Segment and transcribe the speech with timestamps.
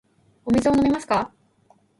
[0.45, 1.31] お水を飲みますか。